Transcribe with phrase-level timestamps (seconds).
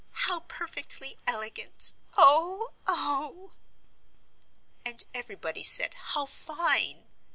[0.25, 1.93] How perfectly elegant!
[2.17, 3.53] oh, oh!"
[4.83, 7.11] And everybody said, "How fine!"